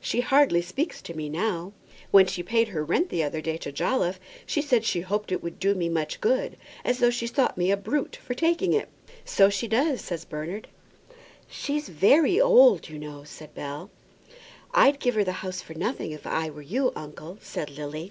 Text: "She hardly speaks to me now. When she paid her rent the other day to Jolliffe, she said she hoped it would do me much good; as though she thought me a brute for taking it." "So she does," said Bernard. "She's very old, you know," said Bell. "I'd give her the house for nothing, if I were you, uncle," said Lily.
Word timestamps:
"She 0.00 0.22
hardly 0.22 0.60
speaks 0.60 1.00
to 1.02 1.14
me 1.14 1.28
now. 1.28 1.72
When 2.10 2.26
she 2.26 2.42
paid 2.42 2.66
her 2.70 2.84
rent 2.84 3.10
the 3.10 3.22
other 3.22 3.40
day 3.40 3.56
to 3.58 3.70
Jolliffe, 3.70 4.18
she 4.44 4.60
said 4.60 4.84
she 4.84 5.02
hoped 5.02 5.30
it 5.30 5.40
would 5.40 5.60
do 5.60 5.72
me 5.72 5.88
much 5.88 6.20
good; 6.20 6.56
as 6.84 6.98
though 6.98 7.10
she 7.10 7.28
thought 7.28 7.56
me 7.56 7.70
a 7.70 7.76
brute 7.76 8.16
for 8.16 8.34
taking 8.34 8.72
it." 8.72 8.88
"So 9.24 9.48
she 9.48 9.68
does," 9.68 10.00
said 10.00 10.26
Bernard. 10.28 10.66
"She's 11.48 11.88
very 11.88 12.40
old, 12.40 12.88
you 12.88 12.98
know," 12.98 13.22
said 13.22 13.54
Bell. 13.54 13.88
"I'd 14.74 14.98
give 14.98 15.14
her 15.14 15.22
the 15.22 15.30
house 15.46 15.62
for 15.62 15.74
nothing, 15.74 16.10
if 16.10 16.26
I 16.26 16.50
were 16.50 16.60
you, 16.60 16.92
uncle," 16.96 17.38
said 17.40 17.70
Lily. 17.70 18.10